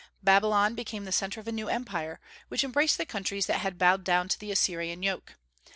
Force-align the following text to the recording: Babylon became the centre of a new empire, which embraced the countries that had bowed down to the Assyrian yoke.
Babylon 0.23 0.73
became 0.73 1.05
the 1.05 1.11
centre 1.11 1.39
of 1.39 1.47
a 1.47 1.51
new 1.51 1.69
empire, 1.69 2.19
which 2.47 2.63
embraced 2.63 2.97
the 2.97 3.05
countries 3.05 3.45
that 3.45 3.59
had 3.59 3.77
bowed 3.77 4.03
down 4.03 4.29
to 4.29 4.39
the 4.39 4.51
Assyrian 4.51 5.03
yoke. 5.03 5.37